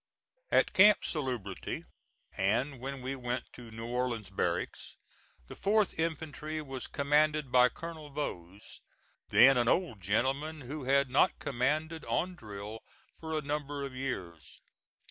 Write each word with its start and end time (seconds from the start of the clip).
At 0.49 0.73
Camp 0.73 1.03
Salubrity, 1.03 1.85
and 2.35 2.79
when 2.79 3.03
we 3.03 3.15
went 3.15 3.43
to 3.53 3.69
New 3.69 3.85
Orleans 3.85 4.31
Barracks, 4.31 4.97
the 5.47 5.53
4th 5.53 5.93
infantry 5.93 6.59
was 6.59 6.87
commanded 6.87 7.51
by 7.51 7.69
Colonel 7.69 8.09
Vose, 8.09 8.81
then 9.29 9.57
an 9.57 9.67
old 9.67 10.01
gentleman 10.01 10.61
who 10.61 10.85
had 10.85 11.11
not 11.11 11.37
commanded 11.37 12.03
on 12.05 12.33
drill 12.33 12.79
for 13.19 13.37
a 13.37 13.43
number 13.43 13.85
of 13.85 13.93
years. 13.95 14.59